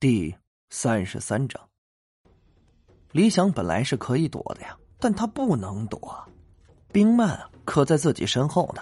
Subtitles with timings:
[0.00, 0.34] 第
[0.70, 1.60] 三十三章，
[3.12, 6.18] 李想本来是可以躲的呀，但他不能躲，
[6.90, 8.80] 冰曼可在自己身后呢。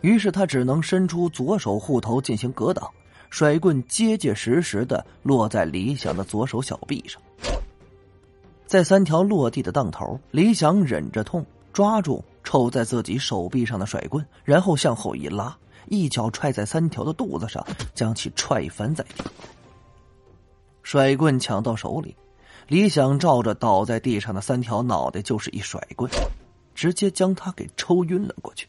[0.00, 2.90] 于是他只能伸出左手护头进行格挡，
[3.30, 7.22] 甩棍结结实实的落在李想的左手小臂上。
[8.66, 15.56] 在三条落地的当头，李想忍着痛，抓住抽在自己手臂上的甩棍，然后向后一拉，
[15.86, 17.64] 一脚踹在三条的肚子上，
[17.94, 19.22] 将其踹翻在地。
[20.84, 22.14] 甩棍抢到手里，
[22.68, 26.08] 李想照着倒在地上的三条脑袋就是一甩棍，
[26.74, 28.68] 直接将他给抽晕了过去。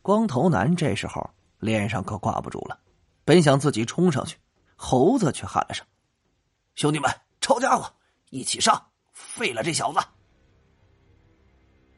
[0.00, 2.80] 光头男这时候脸上可挂不住了，
[3.24, 4.38] 本想自己冲上去，
[4.76, 5.86] 猴子却喊了声
[6.74, 7.08] ：“兄弟们，
[7.42, 7.92] 抄家伙，
[8.30, 10.00] 一起上，废了这小子！”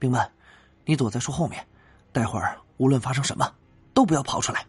[0.01, 0.21] 兵们，
[0.85, 1.65] 你躲在树后面，
[2.13, 3.51] 待会儿无论发生什么，
[3.95, 4.67] 都不要跑出来。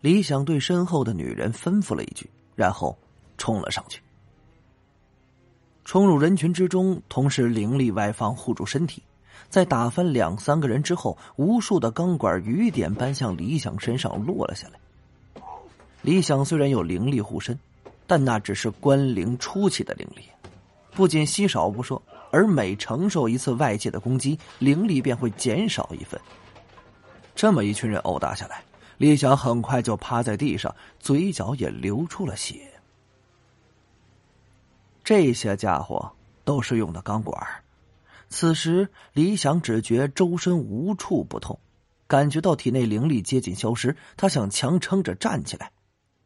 [0.00, 2.96] 李想对身后的女人吩咐了一句，然后
[3.36, 4.00] 冲了上去。
[5.84, 9.02] 冲入人群之中，同时灵力外放护住身体，
[9.48, 15.42] 在打翻两三个人之后，无数的钢管雨点般向李想身上落了下来。
[16.02, 17.58] 李想虽然有灵力护身，
[18.06, 20.22] 但那只是关灵初期的灵力，
[20.92, 26.18] 不仅稀少不说，而每承受一次外界的攻击，灵力便会减少一分。
[27.34, 28.62] 这么一群人殴打下来。
[29.00, 32.70] 李想很快就趴在地上，嘴角也流出了血。
[35.02, 37.64] 这些家伙都是用的钢管。
[38.28, 41.58] 此时，李想只觉周身无处不痛，
[42.06, 43.96] 感觉到体内灵力接近消失。
[44.18, 45.72] 他想强撑着站起来，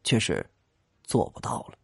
[0.03, 0.51] 却是
[1.05, 1.79] 做不到了。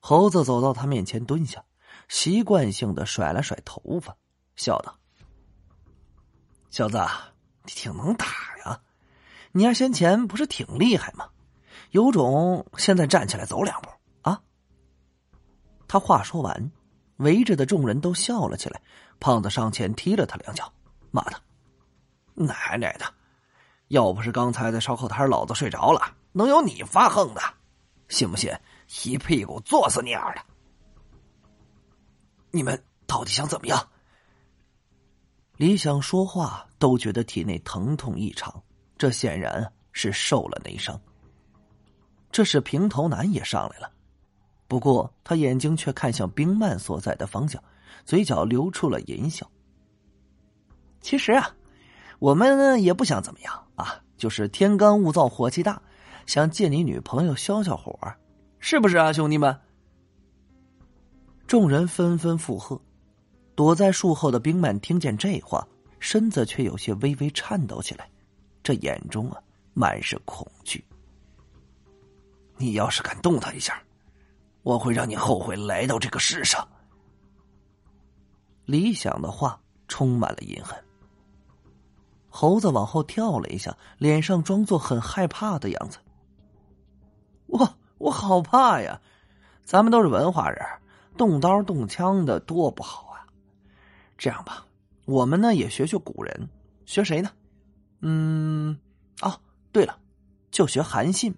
[0.00, 1.64] 猴子走到他面前蹲下，
[2.08, 4.16] 习惯性的甩了甩头发，
[4.56, 4.98] 笑道
[6.68, 6.98] ：“小子，
[7.62, 8.26] 你挺能打
[8.64, 8.80] 呀。”
[9.58, 11.30] 你丫先前不是挺厉害吗？
[11.90, 13.88] 有种现在站起来走两步
[14.22, 14.40] 啊！
[15.88, 16.70] 他话说完，
[17.16, 18.80] 围着的众人都笑了起来。
[19.18, 20.72] 胖子上前踢了他两脚，
[21.10, 21.40] 骂他
[22.34, 23.12] ：“奶奶的！
[23.88, 27.40] 要不是刚才在烧烤摊老子睡着了，能有你发横的？
[28.08, 28.52] 信不信
[29.02, 30.42] 一屁股坐死你丫的？
[32.52, 33.88] 你们到底想怎么样？”
[35.58, 38.62] 李想说话都觉得体内疼痛异常。
[38.98, 41.00] 这显然是受了内伤。
[42.30, 43.90] 这时平头男也上来了，
[44.66, 47.62] 不过他眼睛却看向冰曼所在的方向，
[48.04, 49.48] 嘴角流出了淫笑。
[51.00, 51.54] 其实啊，
[52.18, 55.80] 我们也不想怎么样啊，就是天干物燥，火气大，
[56.26, 57.98] 想借你女朋友消消火，
[58.58, 59.58] 是不是啊，兄弟们？
[61.46, 62.78] 众人纷纷附和。
[63.54, 65.66] 躲在树后的冰曼听见这话，
[65.98, 68.08] 身子却有些微微颤抖起来。
[68.68, 69.40] 这眼中啊，
[69.72, 70.84] 满是恐惧。
[72.58, 73.82] 你要是敢动他一下，
[74.62, 76.68] 我会让你后悔来到这个世上。
[78.66, 80.78] 李想的话充满了阴狠。
[82.28, 85.96] 猴子往后跳了一下，脸上装作很害怕的样子。
[87.46, 89.00] 我我好怕呀！
[89.64, 90.62] 咱们都是文化人，
[91.16, 93.24] 动刀动枪的多不好啊。
[94.18, 94.66] 这样吧，
[95.06, 96.50] 我们呢也学学古人，
[96.84, 97.30] 学谁呢？
[98.00, 98.78] 嗯，
[99.22, 99.40] 哦，
[99.72, 99.98] 对了，
[100.50, 101.34] 就学韩信。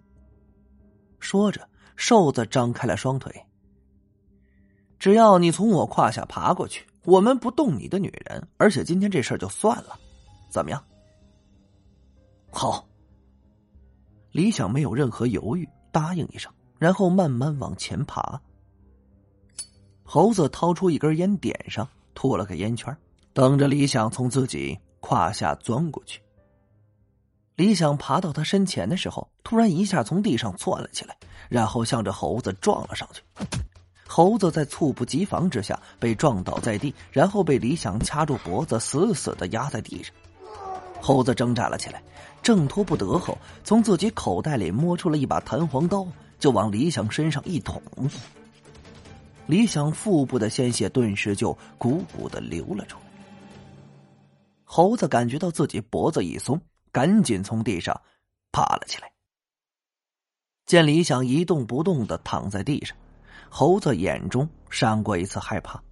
[1.19, 3.35] 说着，瘦子张开了双腿。
[4.99, 9.99] 只要你从我胯下爬过去，我们不动你的女人，而且今天这事儿就算了，
[10.51, 10.85] 怎么样？
[12.51, 12.87] 好。
[14.33, 18.41] 李想没有任何犹豫，答应一声，然后慢慢往前爬。
[20.05, 22.97] 猴子掏出一根烟，点上，吐了个烟圈，
[23.33, 26.21] 等着李想从自己胯下钻过去。
[27.57, 31.17] 李想爬到他身前的时候，突然一下从地上窜了起来，
[31.49, 33.23] 然后向着猴子撞了上去。
[34.07, 40.15] 猴子在猝不及防之下被撞倒在地，然后被李想掐住脖子，死死的压在地上。
[41.01, 42.03] 猴子挣扎了起来，
[42.43, 46.07] 挣脱不得后，从自己口袋里摸出了一把弹簧刀，
[46.39, 47.81] 就往李想身上一捅。
[49.47, 53.05] 李想腹部的鲜血顿时就鼓鼓的流了出来。
[54.65, 56.61] 猴子感觉到自己脖子一松。
[56.93, 58.01] 赶紧从地上
[58.53, 59.11] 爬了起来。
[60.67, 62.97] 见李想一动不动的躺在地上，
[63.49, 65.83] 猴子眼中闪过一次害怕。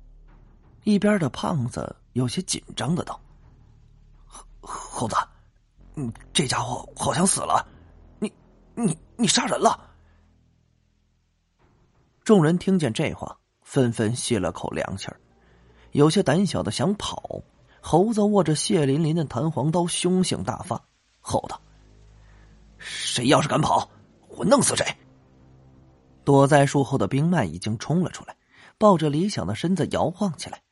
[0.85, 3.21] 一边的胖子有些紧张的道
[4.61, 5.17] ：“猴子，
[5.97, 7.67] 嗯，这家伙好像死了，
[8.21, 8.33] 你
[8.75, 9.91] 你你杀人了。”
[12.25, 15.21] 众人听见这话，纷纷吸了口凉气儿，
[15.93, 17.43] 有些胆小的想跑。
[17.81, 20.83] 猴子握着血淋淋的弹簧刀，凶性大发，
[21.29, 21.61] 吼道
[22.79, 23.91] ：“谁要是敢跑，
[24.29, 24.97] 我弄死谁！
[26.25, 28.35] 躲在树后的冰曼已经冲了出来，
[28.79, 30.63] 抱着李想的身子摇晃起来。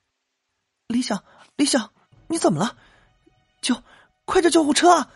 [0.89, 1.23] 李想，
[1.57, 1.93] 李想，
[2.29, 2.77] 你怎么了？
[3.61, 3.83] 救，
[4.25, 5.11] 快叫救护车啊！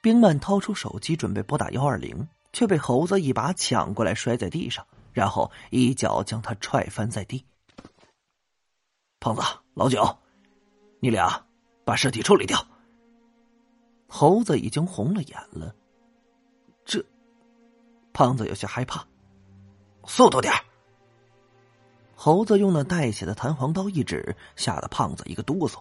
[0.00, 7.44] 冰曼掏出手机准备拨打幺二零，却被猴子一把抢过来，摔在地上，然后一脚将他踹翻在地。
[9.20, 9.42] 胖子，
[9.74, 10.18] 老九，
[11.00, 11.44] 你俩
[11.84, 12.67] 把尸体处理掉。
[14.08, 15.74] 猴子已经红了眼了。
[16.84, 17.04] 这，
[18.12, 19.06] 胖子有些害怕。
[20.06, 20.52] 速度点
[22.14, 25.80] 猴子用那带血的弹簧刀一指，吓得胖子一个哆嗦，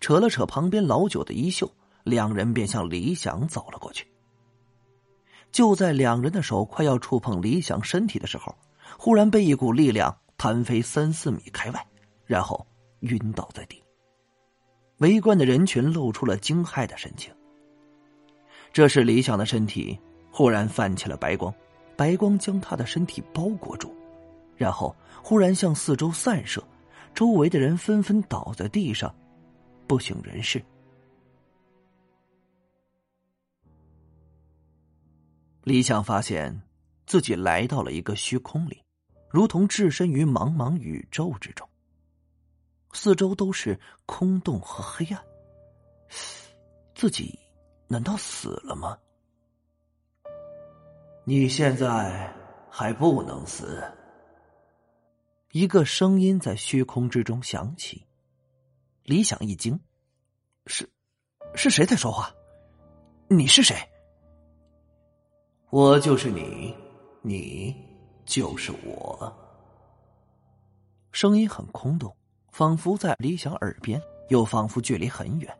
[0.00, 1.70] 扯了扯旁边老九的衣袖，
[2.02, 4.06] 两人便向李想走了过去。
[5.52, 8.54] 就在两人的手快要触碰李想身体的时候，
[8.98, 11.86] 忽然被一股力量弹飞三四米开外，
[12.26, 12.66] 然后
[13.00, 13.82] 晕倒在地。
[14.98, 17.32] 围观的人群露出了惊骇的神情。
[18.74, 19.96] 这时，李想的身体
[20.32, 21.54] 忽然泛起了白光，
[21.96, 23.94] 白光将他的身体包裹住，
[24.56, 26.60] 然后忽然向四周散射，
[27.14, 29.14] 周围的人纷纷倒在地上，
[29.86, 30.60] 不省人事。
[35.62, 36.60] 李想发现
[37.06, 38.82] 自己来到了一个虚空里，
[39.30, 41.64] 如同置身于茫茫宇宙之中，
[42.92, 45.24] 四周都是空洞和黑暗，
[46.96, 47.38] 自己。
[47.86, 48.98] 难道死了吗？
[51.24, 52.32] 你现在
[52.68, 53.82] 还不能死。
[55.52, 58.04] 一个声音在虚空之中响起，
[59.04, 59.78] 李想一惊
[60.66, 60.88] ：“是，
[61.54, 62.34] 是谁在说话？
[63.28, 63.76] 你是谁
[65.70, 66.76] ？”“我就是你，
[67.22, 67.74] 你
[68.26, 69.32] 就是我。”
[71.12, 72.14] 声音很空洞，
[72.50, 75.56] 仿佛在李想耳边，又仿佛距离很远。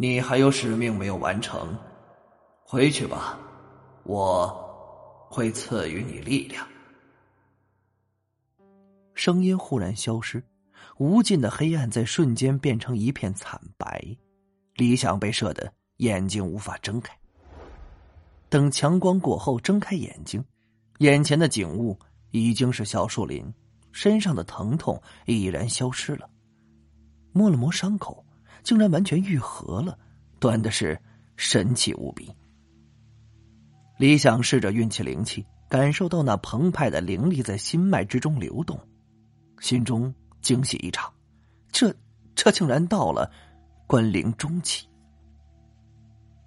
[0.00, 1.76] 你还有使命没有完成，
[2.62, 3.36] 回去吧，
[4.04, 4.46] 我
[5.28, 6.64] 会赐予你力量。
[9.14, 10.40] 声音忽然消失，
[10.98, 14.00] 无尽的黑暗在瞬间变成一片惨白，
[14.76, 17.12] 李想被射得眼睛无法睁开。
[18.48, 20.44] 等强光过后，睁开眼睛，
[20.98, 21.98] 眼前的景物
[22.30, 23.52] 已经是小树林，
[23.90, 26.30] 身上的疼痛已然消失了，
[27.32, 28.24] 摸了摸伤口。
[28.68, 29.98] 竟然完全愈合了，
[30.38, 31.00] 端的是
[31.36, 32.30] 神奇无比。
[33.96, 38.78] 李想试着运气灵气，感受到那澎湃的灵力在心脉之中流动，
[39.58, 41.10] 心中惊喜一场。
[41.72, 41.94] 这
[42.34, 43.32] 这竟然到了
[43.86, 44.86] 关灵中期。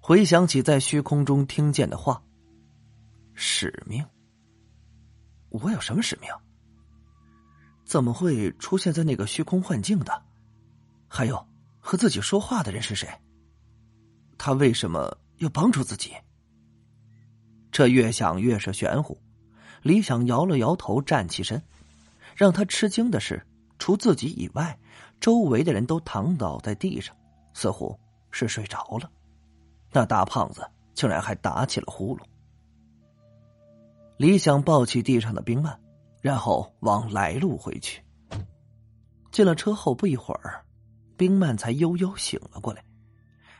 [0.00, 2.22] 回想起在虚空中听见的话，
[3.34, 4.06] 使命。
[5.48, 6.30] 我有什么使命？
[7.84, 10.22] 怎么会出现在那个虚空幻境的？
[11.08, 11.44] 还有。
[11.82, 13.08] 和自己说话的人是谁？
[14.38, 16.14] 他为什么要帮助自己？
[17.70, 19.20] 这越想越是玄乎。
[19.82, 21.60] 李想摇了摇头，站起身。
[22.34, 23.44] 让他吃惊的是，
[23.78, 24.78] 除自己以外，
[25.20, 27.14] 周围的人都躺倒在地上，
[27.52, 27.98] 似乎
[28.30, 29.10] 是睡着了。
[29.90, 32.22] 那大胖子竟然还打起了呼噜。
[34.16, 35.78] 李想抱起地上的冰曼，
[36.22, 38.02] 然后往来路回去。
[39.30, 40.61] 进了车后不一会儿。
[41.22, 42.84] 冰曼才悠悠醒了过来，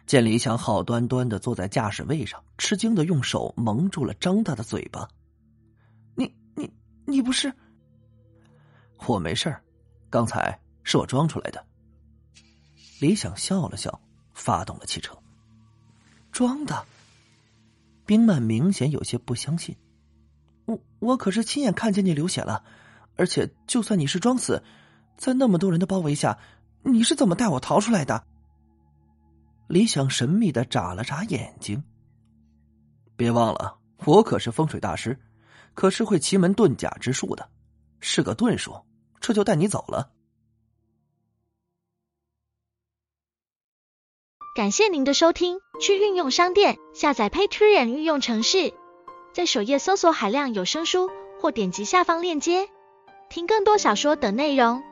[0.04, 5.08] 见李想好端端的坐在驾驶位上，吃惊的用手蒙住了张大的嘴巴。
[6.16, 6.68] 你你
[7.06, 7.52] 你不是？
[9.06, 9.56] 我没事
[10.10, 11.64] 刚才是我装出来的。
[13.00, 14.00] 李想笑了笑，
[14.34, 15.16] 发动了汽车。
[16.32, 16.84] 装的？
[18.04, 19.76] 冰曼明显有些不相信。
[20.64, 22.64] 我我可是亲眼看见你流血了，
[23.14, 24.64] 而且就算你是装死，
[25.16, 26.36] 在那么多人的包围下。
[26.82, 28.24] 你是怎么带我逃出来的？
[29.68, 31.82] 李想神秘的眨了眨眼睛。
[33.16, 35.18] 别忘了，我可是风水大师，
[35.74, 37.48] 可是会奇门遁甲之术的，
[38.00, 38.84] 是个遁术，
[39.20, 40.10] 这就带你走了。
[44.54, 48.74] 感谢您的收听，去运用商店下载 Patreon 运用城市，
[49.32, 51.08] 在首页搜索海量有声书，
[51.40, 52.68] 或点击下方链接
[53.30, 54.82] 听更多小说等内容。